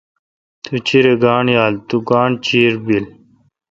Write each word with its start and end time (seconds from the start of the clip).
تو 0.63 0.73
چیرہ 0.87 1.13
گانٹھ 1.23 1.51
یال۔۔تو 1.55 1.97
گانٹھ 2.09 2.37
چیر 2.45 2.73
بیل۔ 2.85 3.05